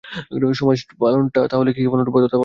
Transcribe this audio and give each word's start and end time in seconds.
সমাজপালনটা 0.53 1.39
তা 1.47 1.55
হলে 1.57 1.71
কি 1.71 1.79
কেবলমাত্র 1.81 2.13
ভদ্রতাপালন? 2.13 2.39